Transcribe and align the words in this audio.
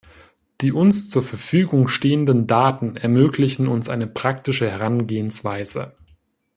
Die 0.61 0.71
uns 0.71 1.09
zur 1.11 1.21
Verfügung 1.21 1.87
stehenden 1.87 2.47
Daten 2.47 2.95
ermöglichen 2.97 3.67
uns 3.67 3.87
eine 3.87 4.07
praktische 4.07 4.67
Herangehensweise. 4.67 5.93